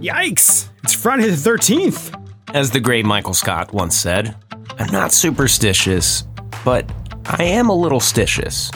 Yikes! 0.00 0.68
It's 0.84 0.92
Friday 0.92 1.30
the 1.30 1.36
13th. 1.36 2.22
As 2.52 2.70
the 2.70 2.80
great 2.80 3.06
Michael 3.06 3.32
Scott 3.32 3.72
once 3.72 3.96
said, 3.96 4.36
I'm 4.78 4.92
not 4.92 5.10
superstitious, 5.10 6.24
but 6.66 6.90
I 7.24 7.44
am 7.44 7.70
a 7.70 7.74
little 7.74 8.00
stitious. 8.00 8.70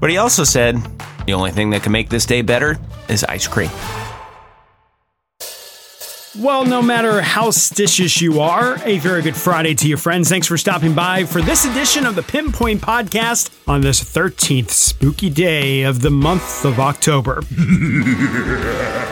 But 0.00 0.10
he 0.10 0.18
also 0.18 0.44
said, 0.44 0.76
the 1.24 1.32
only 1.32 1.50
thing 1.50 1.70
that 1.70 1.82
can 1.82 1.92
make 1.92 2.10
this 2.10 2.26
day 2.26 2.42
better 2.42 2.78
is 3.08 3.24
ice 3.24 3.48
cream. 3.48 3.70
Well, 6.38 6.66
no 6.66 6.82
matter 6.82 7.22
how 7.22 7.48
stitious 7.48 8.20
you 8.20 8.40
are, 8.40 8.78
a 8.84 8.98
very 8.98 9.22
good 9.22 9.36
Friday 9.36 9.74
to 9.76 9.88
your 9.88 9.96
friends. 9.96 10.28
Thanks 10.28 10.46
for 10.46 10.58
stopping 10.58 10.92
by 10.94 11.24
for 11.24 11.40
this 11.40 11.64
edition 11.64 12.04
of 12.04 12.14
the 12.14 12.22
Pinpoint 12.22 12.82
Podcast 12.82 13.48
on 13.66 13.80
this 13.80 14.04
13th 14.04 14.68
spooky 14.68 15.30
day 15.30 15.84
of 15.84 16.02
the 16.02 16.10
month 16.10 16.66
of 16.66 16.78
October. 16.78 17.40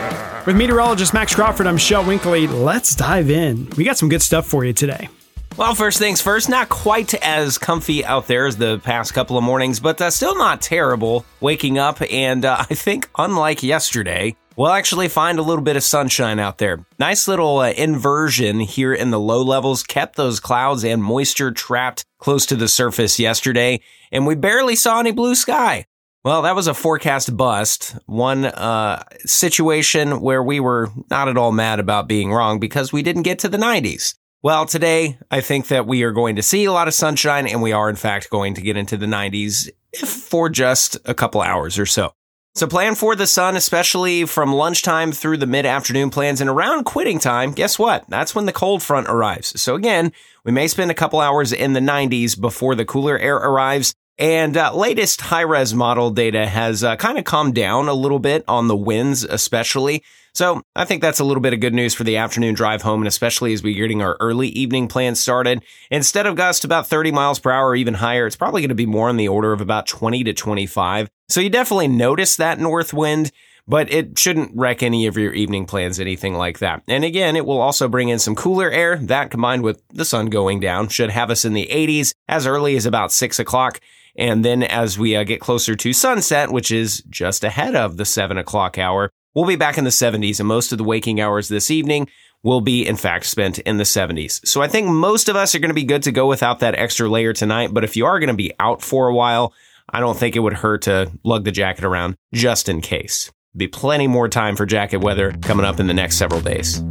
With 0.45 0.57
meteorologist 0.57 1.11
Max 1.11 1.33
Crawford, 1.33 1.65
I'm 1.65 1.75
Shel 1.75 2.05
Winkley. 2.05 2.45
Let's 2.45 2.93
dive 2.93 3.31
in. 3.31 3.67
We 3.77 3.83
got 3.83 3.97
some 3.97 4.09
good 4.09 4.21
stuff 4.21 4.45
for 4.45 4.63
you 4.63 4.73
today. 4.73 5.09
Well, 5.57 5.73
first 5.73 5.97
things 5.97 6.21
first, 6.21 6.49
not 6.49 6.69
quite 6.69 7.15
as 7.15 7.57
comfy 7.57 8.05
out 8.05 8.27
there 8.27 8.45
as 8.45 8.55
the 8.55 8.77
past 8.83 9.15
couple 9.15 9.39
of 9.39 9.43
mornings, 9.43 9.79
but 9.79 9.99
uh, 9.99 10.11
still 10.11 10.37
not 10.37 10.61
terrible 10.61 11.25
waking 11.39 11.79
up. 11.79 11.99
And 12.11 12.45
uh, 12.45 12.57
I 12.59 12.75
think, 12.75 13.09
unlike 13.17 13.63
yesterday, 13.63 14.35
we'll 14.55 14.69
actually 14.69 15.07
find 15.07 15.39
a 15.39 15.41
little 15.41 15.63
bit 15.63 15.77
of 15.77 15.83
sunshine 15.83 16.37
out 16.37 16.59
there. 16.59 16.85
Nice 16.99 17.27
little 17.27 17.57
uh, 17.57 17.71
inversion 17.71 18.59
here 18.59 18.93
in 18.93 19.09
the 19.09 19.19
low 19.19 19.41
levels 19.41 19.81
kept 19.81 20.15
those 20.15 20.39
clouds 20.39 20.85
and 20.85 21.01
moisture 21.03 21.53
trapped 21.53 22.05
close 22.19 22.45
to 22.45 22.55
the 22.55 22.67
surface 22.67 23.19
yesterday, 23.19 23.79
and 24.11 24.27
we 24.27 24.35
barely 24.35 24.75
saw 24.75 24.99
any 24.99 25.11
blue 25.11 25.33
sky. 25.33 25.87
Well, 26.25 26.41
that 26.41 26.55
was 26.55 26.65
a 26.65 26.73
forecast 26.73 27.37
bust. 27.37 27.95
One 28.07 28.45
uh, 28.45 29.03
situation 29.27 30.21
where 30.21 30.41
we 30.41 30.59
were 30.59 30.89
not 31.11 31.29
at 31.29 31.37
all 31.37 31.51
mad 31.51 31.79
about 31.79 32.07
being 32.07 32.33
wrong 32.33 32.59
because 32.59 32.91
we 32.91 33.03
didn't 33.03 33.21
get 33.21 33.37
to 33.39 33.47
the 33.47 33.59
90s. 33.59 34.15
Well, 34.41 34.65
today 34.65 35.19
I 35.29 35.41
think 35.41 35.67
that 35.67 35.85
we 35.85 36.01
are 36.01 36.11
going 36.11 36.35
to 36.37 36.41
see 36.41 36.65
a 36.65 36.71
lot 36.71 36.87
of 36.87 36.95
sunshine 36.95 37.45
and 37.45 37.61
we 37.61 37.73
are 37.73 37.91
in 37.91 37.95
fact 37.95 38.31
going 38.31 38.55
to 38.55 38.61
get 38.61 38.75
into 38.75 38.97
the 38.97 39.05
90s 39.05 39.69
if 39.93 40.09
for 40.09 40.49
just 40.49 40.97
a 41.05 41.13
couple 41.13 41.43
hours 41.43 41.77
or 41.77 41.85
so. 41.85 42.11
So 42.55 42.65
plan 42.65 42.95
for 42.95 43.15
the 43.15 43.27
sun, 43.27 43.55
especially 43.55 44.25
from 44.25 44.51
lunchtime 44.51 45.11
through 45.11 45.37
the 45.37 45.45
mid-afternoon 45.45 46.09
plans 46.09 46.41
and 46.41 46.49
around 46.49 46.85
quitting 46.85 47.19
time. 47.19 47.51
Guess 47.51 47.77
what? 47.77 48.03
That's 48.09 48.33
when 48.33 48.47
the 48.47 48.51
cold 48.51 48.81
front 48.81 49.07
arrives. 49.09 49.61
So 49.61 49.75
again, 49.75 50.11
we 50.43 50.51
may 50.51 50.67
spend 50.69 50.89
a 50.89 50.95
couple 50.95 51.19
hours 51.19 51.53
in 51.53 51.73
the 51.73 51.79
90s 51.79 52.39
before 52.39 52.73
the 52.73 52.85
cooler 52.85 53.19
air 53.19 53.35
arrives. 53.35 53.93
And 54.17 54.55
uh, 54.55 54.73
latest 54.75 55.21
high 55.21 55.41
res 55.41 55.73
model 55.73 56.09
data 56.09 56.47
has 56.47 56.83
uh, 56.83 56.95
kind 56.95 57.17
of 57.17 57.25
calmed 57.25 57.55
down 57.55 57.89
a 57.89 57.93
little 57.93 58.19
bit 58.19 58.45
on 58.47 58.67
the 58.67 58.75
winds, 58.75 59.23
especially. 59.23 60.03
So 60.33 60.61
I 60.75 60.85
think 60.85 61.01
that's 61.01 61.19
a 61.19 61.23
little 61.23 61.41
bit 61.41 61.53
of 61.53 61.59
good 61.59 61.73
news 61.73 61.93
for 61.93 62.03
the 62.03 62.17
afternoon 62.17 62.55
drive 62.55 62.81
home, 62.81 63.01
and 63.01 63.07
especially 63.07 63.53
as 63.53 63.63
we're 63.63 63.75
getting 63.75 64.01
our 64.01 64.17
early 64.19 64.49
evening 64.49 64.87
plans 64.87 65.19
started. 65.19 65.63
Instead 65.91 66.27
of 66.27 66.35
gusts 66.35 66.65
about 66.65 66.87
30 66.87 67.11
miles 67.11 67.39
per 67.39 67.51
hour 67.51 67.69
or 67.69 67.75
even 67.75 67.93
higher, 67.93 68.25
it's 68.25 68.35
probably 68.35 68.61
going 68.61 68.69
to 68.69 68.75
be 68.75 68.85
more 68.85 69.09
in 69.09 69.17
the 69.17 69.27
order 69.27 69.53
of 69.53 69.61
about 69.61 69.87
20 69.87 70.23
to 70.25 70.33
25. 70.33 71.09
So 71.29 71.41
you 71.41 71.49
definitely 71.49 71.87
notice 71.87 72.35
that 72.37 72.59
north 72.59 72.93
wind 72.93 73.31
but 73.67 73.91
it 73.91 74.17
shouldn't 74.17 74.51
wreck 74.55 74.83
any 74.83 75.07
of 75.07 75.17
your 75.17 75.33
evening 75.33 75.65
plans, 75.65 75.99
anything 75.99 76.35
like 76.35 76.59
that. 76.59 76.83
And 76.87 77.03
again, 77.03 77.35
it 77.35 77.45
will 77.45 77.59
also 77.59 77.87
bring 77.87 78.09
in 78.09 78.19
some 78.19 78.35
cooler 78.35 78.69
air. 78.69 78.97
That 78.97 79.31
combined 79.31 79.63
with 79.63 79.81
the 79.89 80.05
sun 80.05 80.27
going 80.27 80.59
down 80.59 80.89
should 80.89 81.09
have 81.09 81.31
us 81.31 81.45
in 81.45 81.53
the 81.53 81.67
80s 81.71 82.13
as 82.27 82.45
early 82.45 82.75
as 82.75 82.85
about 82.85 83.11
6 83.11 83.39
o'clock. 83.39 83.79
And 84.17 84.45
then 84.45 84.63
as 84.63 84.97
we 84.97 85.15
uh, 85.15 85.23
get 85.23 85.41
closer 85.41 85.75
to 85.75 85.93
sunset, 85.93 86.51
which 86.51 86.71
is 86.71 87.03
just 87.09 87.43
ahead 87.43 87.75
of 87.75 87.97
the 87.97 88.05
seven 88.05 88.37
o'clock 88.37 88.77
hour, 88.77 89.09
we'll 89.33 89.45
be 89.45 89.55
back 89.55 89.77
in 89.77 89.83
the 89.83 89.89
70s 89.89 90.39
and 90.39 90.47
most 90.47 90.71
of 90.71 90.77
the 90.77 90.83
waking 90.83 91.19
hours 91.19 91.47
this 91.47 91.69
evening 91.69 92.07
will 92.43 92.61
be 92.61 92.85
in 92.87 92.95
fact 92.95 93.25
spent 93.25 93.59
in 93.59 93.77
the 93.77 93.83
70s. 93.83 94.45
So 94.47 94.61
I 94.61 94.67
think 94.67 94.87
most 94.87 95.29
of 95.29 95.35
us 95.35 95.55
are 95.55 95.59
going 95.59 95.69
to 95.69 95.75
be 95.75 95.83
good 95.83 96.03
to 96.03 96.11
go 96.11 96.27
without 96.27 96.59
that 96.59 96.75
extra 96.75 97.09
layer 97.09 97.33
tonight. 97.33 97.73
But 97.73 97.83
if 97.83 97.95
you 97.97 98.05
are 98.05 98.19
going 98.19 98.27
to 98.27 98.35
be 98.35 98.53
out 98.59 98.81
for 98.81 99.07
a 99.07 99.15
while, 99.15 99.53
I 99.89 99.99
don't 99.99 100.17
think 100.17 100.35
it 100.35 100.39
would 100.39 100.53
hurt 100.53 100.83
to 100.83 101.11
lug 101.23 101.43
the 101.43 101.51
jacket 101.51 101.83
around 101.83 102.15
just 102.33 102.69
in 102.69 102.81
case. 102.81 103.31
Be 103.57 103.67
plenty 103.67 104.07
more 104.07 104.29
time 104.29 104.55
for 104.55 104.65
jacket 104.65 104.97
weather 104.97 105.33
coming 105.41 105.65
up 105.65 105.79
in 105.79 105.87
the 105.87 105.93
next 105.93 106.17
several 106.17 106.41
days. 106.41 106.83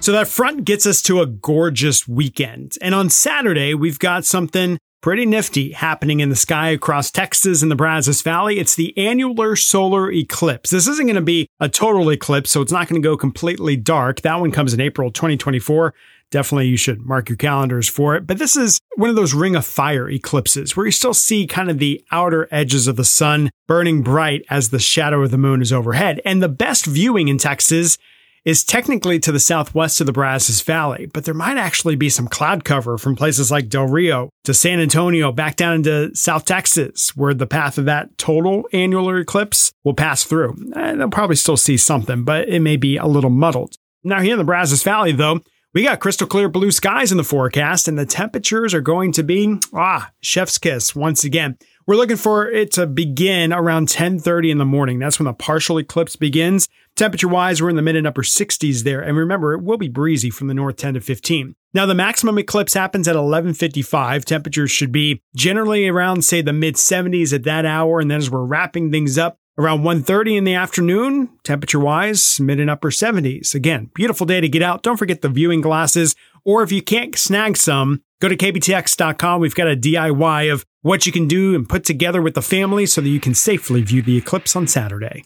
So 0.00 0.12
that 0.12 0.28
front 0.28 0.64
gets 0.64 0.86
us 0.86 1.02
to 1.02 1.20
a 1.20 1.26
gorgeous 1.26 2.08
weekend. 2.08 2.76
And 2.80 2.94
on 2.94 3.10
Saturday, 3.10 3.74
we've 3.74 3.98
got 3.98 4.24
something 4.24 4.78
pretty 5.00 5.24
nifty 5.24 5.72
happening 5.72 6.20
in 6.20 6.28
the 6.28 6.36
sky 6.36 6.70
across 6.70 7.10
Texas 7.10 7.62
and 7.62 7.70
the 7.70 7.76
Brazos 7.76 8.22
Valley. 8.22 8.58
It's 8.58 8.74
the 8.74 8.96
annular 8.98 9.56
solar 9.56 10.12
eclipse. 10.12 10.70
This 10.70 10.86
isn't 10.86 11.06
going 11.06 11.16
to 11.16 11.22
be 11.22 11.48
a 11.58 11.68
total 11.68 12.10
eclipse, 12.10 12.50
so 12.50 12.60
it's 12.60 12.72
not 12.72 12.88
going 12.88 13.00
to 13.00 13.06
go 13.06 13.16
completely 13.16 13.76
dark. 13.76 14.20
That 14.20 14.40
one 14.40 14.50
comes 14.50 14.74
in 14.74 14.80
April 14.80 15.10
2024. 15.10 15.94
Definitely 16.30 16.68
you 16.68 16.76
should 16.76 17.00
mark 17.00 17.28
your 17.28 17.36
calendars 17.36 17.88
for 17.88 18.14
it. 18.14 18.26
But 18.26 18.38
this 18.38 18.56
is 18.56 18.78
one 18.96 19.10
of 19.10 19.16
those 19.16 19.34
ring 19.34 19.56
of 19.56 19.66
fire 19.66 20.08
eclipses 20.08 20.76
where 20.76 20.86
you 20.86 20.92
still 20.92 21.14
see 21.14 21.46
kind 21.46 21.70
of 21.70 21.78
the 21.78 22.04
outer 22.12 22.46
edges 22.52 22.86
of 22.86 22.96
the 22.96 23.04
sun 23.04 23.50
burning 23.66 24.02
bright 24.02 24.44
as 24.48 24.70
the 24.70 24.78
shadow 24.78 25.22
of 25.22 25.32
the 25.32 25.38
moon 25.38 25.60
is 25.60 25.72
overhead. 25.72 26.20
And 26.24 26.40
the 26.40 26.48
best 26.48 26.86
viewing 26.86 27.28
in 27.28 27.38
Texas 27.38 27.98
is 28.44 28.64
technically 28.64 29.18
to 29.20 29.32
the 29.32 29.40
southwest 29.40 30.00
of 30.00 30.06
the 30.06 30.12
Brazos 30.12 30.60
Valley, 30.62 31.06
but 31.12 31.24
there 31.24 31.34
might 31.34 31.56
actually 31.56 31.96
be 31.96 32.08
some 32.08 32.28
cloud 32.28 32.64
cover 32.64 32.96
from 32.96 33.16
places 33.16 33.50
like 33.50 33.68
Del 33.68 33.86
Rio 33.86 34.30
to 34.44 34.54
San 34.54 34.80
Antonio 34.80 35.32
back 35.32 35.56
down 35.56 35.74
into 35.74 36.14
South 36.14 36.44
Texas, 36.44 37.16
where 37.16 37.34
the 37.34 37.46
path 37.46 37.78
of 37.78 37.84
that 37.84 38.16
total 38.18 38.68
annular 38.72 39.18
eclipse 39.18 39.72
will 39.84 39.94
pass 39.94 40.24
through. 40.24 40.56
Eh, 40.74 40.94
they'll 40.94 41.10
probably 41.10 41.36
still 41.36 41.56
see 41.56 41.76
something, 41.76 42.24
but 42.24 42.48
it 42.48 42.60
may 42.60 42.76
be 42.76 42.96
a 42.96 43.06
little 43.06 43.30
muddled. 43.30 43.74
Now, 44.02 44.20
here 44.20 44.32
in 44.32 44.38
the 44.38 44.44
Brazos 44.44 44.82
Valley, 44.82 45.12
though, 45.12 45.40
we 45.72 45.84
got 45.84 46.00
crystal 46.00 46.26
clear 46.26 46.48
blue 46.48 46.72
skies 46.72 47.12
in 47.12 47.18
the 47.18 47.24
forecast, 47.24 47.86
and 47.86 47.98
the 47.98 48.06
temperatures 48.06 48.74
are 48.74 48.80
going 48.80 49.12
to 49.12 49.22
be, 49.22 49.56
ah, 49.72 50.10
chef's 50.20 50.58
kiss 50.58 50.96
once 50.96 51.22
again. 51.22 51.58
We're 51.90 51.96
looking 51.96 52.18
for 52.18 52.48
it 52.48 52.70
to 52.74 52.86
begin 52.86 53.52
around 53.52 53.88
10:30 53.88 54.52
in 54.52 54.58
the 54.58 54.64
morning. 54.64 55.00
That's 55.00 55.18
when 55.18 55.24
the 55.24 55.32
partial 55.32 55.76
eclipse 55.76 56.14
begins. 56.14 56.68
Temperature 56.94 57.26
wise, 57.26 57.60
we're 57.60 57.68
in 57.68 57.74
the 57.74 57.82
mid 57.82 57.96
and 57.96 58.06
upper 58.06 58.22
60s 58.22 58.84
there. 58.84 59.00
And 59.00 59.16
remember, 59.16 59.54
it 59.54 59.64
will 59.64 59.76
be 59.76 59.88
breezy 59.88 60.30
from 60.30 60.46
the 60.46 60.54
north 60.54 60.76
10 60.76 60.94
to 60.94 61.00
15. 61.00 61.56
Now, 61.74 61.86
the 61.86 61.96
maximum 61.96 62.38
eclipse 62.38 62.74
happens 62.74 63.08
at 63.08 63.16
11:55. 63.16 64.24
Temperatures 64.24 64.70
should 64.70 64.92
be 64.92 65.20
generally 65.34 65.88
around, 65.88 66.24
say, 66.24 66.42
the 66.42 66.52
mid 66.52 66.76
70s 66.76 67.32
at 67.32 67.42
that 67.42 67.66
hour. 67.66 67.98
And 67.98 68.08
then 68.08 68.18
as 68.18 68.30
we're 68.30 68.44
wrapping 68.44 68.92
things 68.92 69.18
up, 69.18 69.38
around 69.58 69.82
1.30 69.82 70.38
in 70.38 70.44
the 70.44 70.54
afternoon 70.54 71.28
temperature 71.42 71.80
wise 71.80 72.38
mid 72.38 72.60
and 72.60 72.70
upper 72.70 72.90
70s 72.90 73.52
again 73.52 73.90
beautiful 73.94 74.24
day 74.24 74.40
to 74.40 74.48
get 74.48 74.62
out 74.62 74.82
don't 74.82 74.96
forget 74.96 75.22
the 75.22 75.28
viewing 75.28 75.60
glasses 75.60 76.14
or 76.44 76.62
if 76.62 76.72
you 76.72 76.80
can't 76.80 77.18
snag 77.18 77.56
some 77.56 78.00
go 78.20 78.28
to 78.28 78.36
kbtx.com 78.36 79.40
we've 79.40 79.54
got 79.54 79.68
a 79.68 79.76
diy 79.76 80.52
of 80.52 80.64
what 80.82 81.06
you 81.06 81.12
can 81.12 81.26
do 81.26 81.54
and 81.54 81.68
put 81.68 81.84
together 81.84 82.22
with 82.22 82.34
the 82.34 82.42
family 82.42 82.86
so 82.86 83.00
that 83.00 83.08
you 83.08 83.20
can 83.20 83.34
safely 83.34 83.82
view 83.82 84.02
the 84.02 84.16
eclipse 84.16 84.54
on 84.54 84.66
saturday 84.66 85.24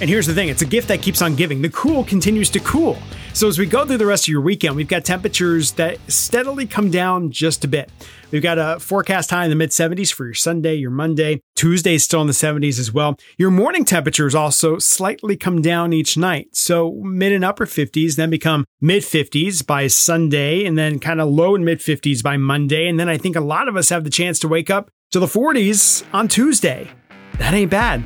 and 0.00 0.10
here's 0.10 0.26
the 0.26 0.34
thing 0.34 0.48
it's 0.48 0.60
a 0.60 0.66
gift 0.66 0.88
that 0.88 1.02
keeps 1.02 1.22
on 1.22 1.36
giving. 1.36 1.62
The 1.62 1.70
cool 1.70 2.04
continues 2.04 2.50
to 2.50 2.60
cool. 2.60 2.98
So 3.32 3.48
as 3.48 3.58
we 3.58 3.66
go 3.66 3.86
through 3.86 3.98
the 3.98 4.06
rest 4.06 4.24
of 4.24 4.28
your 4.28 4.40
weekend, 4.40 4.76
we've 4.76 4.88
got 4.88 5.04
temperatures 5.04 5.72
that 5.72 5.98
steadily 6.08 6.66
come 6.66 6.90
down 6.90 7.30
just 7.30 7.64
a 7.64 7.68
bit. 7.68 7.90
We've 8.34 8.42
got 8.42 8.58
a 8.58 8.80
forecast 8.80 9.30
high 9.30 9.44
in 9.44 9.50
the 9.50 9.54
mid 9.54 9.70
70s 9.70 10.12
for 10.12 10.24
your 10.24 10.34
Sunday, 10.34 10.74
your 10.74 10.90
Monday. 10.90 11.40
Tuesday 11.54 11.94
is 11.94 12.02
still 12.02 12.20
in 12.20 12.26
the 12.26 12.32
70s 12.32 12.80
as 12.80 12.92
well. 12.92 13.16
Your 13.38 13.52
morning 13.52 13.84
temperatures 13.84 14.34
also 14.34 14.78
slightly 14.80 15.36
come 15.36 15.62
down 15.62 15.92
each 15.92 16.16
night. 16.16 16.48
So 16.50 16.94
mid 17.04 17.30
and 17.30 17.44
upper 17.44 17.64
50s, 17.64 18.16
then 18.16 18.30
become 18.30 18.64
mid 18.80 19.04
50s 19.04 19.64
by 19.64 19.86
Sunday, 19.86 20.64
and 20.64 20.76
then 20.76 20.98
kind 20.98 21.20
of 21.20 21.28
low 21.28 21.54
and 21.54 21.64
mid 21.64 21.78
50s 21.78 22.24
by 22.24 22.36
Monday. 22.36 22.88
And 22.88 22.98
then 22.98 23.08
I 23.08 23.18
think 23.18 23.36
a 23.36 23.40
lot 23.40 23.68
of 23.68 23.76
us 23.76 23.90
have 23.90 24.02
the 24.02 24.10
chance 24.10 24.40
to 24.40 24.48
wake 24.48 24.68
up 24.68 24.90
to 25.12 25.20
the 25.20 25.26
40s 25.26 26.04
on 26.12 26.26
Tuesday. 26.26 26.90
That 27.38 27.54
ain't 27.54 27.70
bad. 27.70 28.02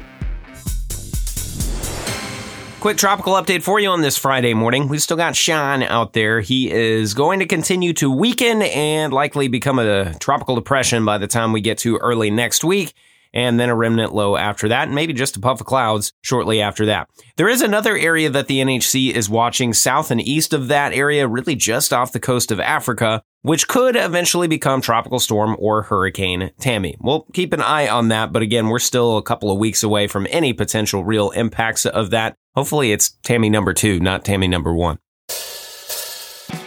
Quick 2.81 2.97
tropical 2.97 3.33
update 3.33 3.65
for 3.65 3.81
you 3.81 3.89
on 3.89 4.03
this 4.03 4.17
Friday 4.17 4.55
morning. 4.55 4.87
We've 4.87 5.03
still 5.03 5.17
got 5.17 5.35
Sean 5.35 5.83
out 5.83 6.13
there. 6.13 6.41
He 6.41 6.71
is 6.71 7.13
going 7.13 7.41
to 7.41 7.47
continue 7.47 7.93
to 7.95 8.09
weaken 8.09 8.63
and 8.63 9.13
likely 9.13 9.49
become 9.49 9.81
a 9.81 10.17
tropical 10.21 10.55
depression 10.55 11.05
by 11.05 11.19
the 11.19 11.27
time 11.27 11.53
we 11.53 11.61
get 11.61 11.79
to 11.79 11.97
early 11.97 12.31
next 12.31 12.63
week 12.63 12.95
and 13.33 13.59
then 13.59 13.69
a 13.69 13.75
remnant 13.75 14.15
low 14.15 14.37
after 14.37 14.69
that, 14.69 14.89
and 14.89 14.95
maybe 14.95 15.13
just 15.13 15.37
a 15.37 15.41
puff 15.41 15.61
of 15.61 15.67
clouds 15.67 16.13
shortly 16.23 16.61
after 16.61 16.87
that. 16.87 17.09
There 17.37 17.49
is 17.49 17.63
another 17.63 17.97
area 17.97 18.31
that 18.31 18.47
the 18.47 18.61
NHC 18.61 19.13
is 19.13 19.29
watching 19.29 19.73
south 19.73 20.11
and 20.11 20.21
east 20.21 20.53
of 20.53 20.69
that 20.69 20.93
area, 20.93 21.29
really 21.29 21.55
just 21.55 21.93
off 21.93 22.13
the 22.13 22.21
coast 22.21 22.51
of 22.51 22.61
Africa, 22.61 23.23
which 23.43 23.69
could 23.69 23.97
eventually 23.97 24.49
become 24.49 24.81
Tropical 24.81 25.19
Storm 25.19 25.57
or 25.59 25.83
Hurricane 25.83 26.51
Tammy. 26.59 26.97
We'll 27.01 27.27
keep 27.33 27.53
an 27.53 27.63
eye 27.63 27.89
on 27.89 28.09
that, 28.09 28.33
but 28.33 28.43
again, 28.43 28.69
we're 28.69 28.79
still 28.79 29.17
a 29.17 29.23
couple 29.23 29.51
of 29.51 29.59
weeks 29.59 29.83
away 29.83 30.07
from 30.07 30.27
any 30.31 30.53
potential 30.53 31.05
real 31.05 31.31
impacts 31.31 31.87
of 31.87 32.11
that. 32.11 32.35
Hopefully, 32.55 32.93
it's 32.93 33.11
Tammy 33.23 33.51
number 33.51 33.73
two, 33.73 34.01
not 34.01 34.25
Tammy 34.25 34.49
number 34.49 34.75
one. 34.75 34.99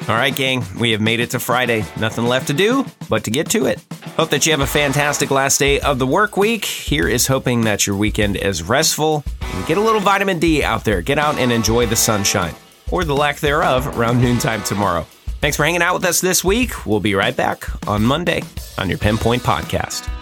All 0.07 0.15
right, 0.15 0.35
gang, 0.35 0.63
we 0.79 0.91
have 0.91 1.01
made 1.01 1.19
it 1.19 1.29
to 1.31 1.39
Friday. 1.39 1.85
Nothing 1.99 2.25
left 2.25 2.47
to 2.47 2.53
do 2.53 2.85
but 3.09 3.23
to 3.25 3.31
get 3.31 3.49
to 3.51 3.65
it. 3.65 3.83
Hope 4.17 4.29
that 4.31 4.45
you 4.45 4.51
have 4.51 4.61
a 4.61 4.67
fantastic 4.67 5.31
last 5.31 5.57
day 5.57 5.79
of 5.79 5.99
the 5.99 6.07
work 6.07 6.37
week. 6.37 6.65
Here 6.65 7.07
is 7.07 7.27
hoping 7.27 7.61
that 7.61 7.87
your 7.87 7.95
weekend 7.95 8.35
is 8.35 8.63
restful 8.63 9.23
get 9.67 9.77
a 9.77 9.81
little 9.81 10.01
vitamin 10.01 10.39
D 10.39 10.63
out 10.63 10.83
there. 10.83 11.01
Get 11.01 11.17
out 11.17 11.37
and 11.37 11.51
enjoy 11.51 11.85
the 11.85 11.95
sunshine 11.95 12.53
or 12.91 13.03
the 13.03 13.15
lack 13.15 13.39
thereof 13.39 13.97
around 13.97 14.21
noontime 14.21 14.63
tomorrow. 14.63 15.05
Thanks 15.39 15.57
for 15.57 15.63
hanging 15.63 15.81
out 15.81 15.95
with 15.95 16.05
us 16.05 16.21
this 16.21 16.43
week. 16.43 16.85
We'll 16.85 16.99
be 16.99 17.15
right 17.15 17.35
back 17.35 17.65
on 17.87 18.03
Monday 18.03 18.43
on 18.77 18.89
your 18.89 18.97
Pinpoint 18.97 19.43
Podcast. 19.43 20.20